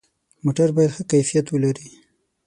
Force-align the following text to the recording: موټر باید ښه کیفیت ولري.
موټر 0.43 0.69
باید 0.75 0.91
ښه 0.95 1.03
کیفیت 1.11 1.45
ولري. 1.49 1.89